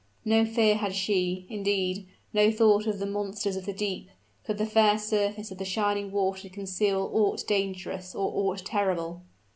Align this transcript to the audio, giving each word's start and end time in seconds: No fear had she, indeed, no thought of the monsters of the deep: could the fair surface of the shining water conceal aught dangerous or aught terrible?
No 0.25 0.45
fear 0.47 0.77
had 0.77 0.95
she, 0.95 1.45
indeed, 1.47 2.07
no 2.33 2.51
thought 2.51 2.87
of 2.87 2.97
the 2.97 3.05
monsters 3.05 3.55
of 3.55 3.67
the 3.67 3.71
deep: 3.71 4.09
could 4.43 4.57
the 4.57 4.65
fair 4.65 4.97
surface 4.97 5.51
of 5.51 5.59
the 5.59 5.63
shining 5.63 6.11
water 6.11 6.49
conceal 6.49 7.07
aught 7.13 7.45
dangerous 7.45 8.15
or 8.15 8.31
aught 8.33 8.65
terrible? 8.65 9.21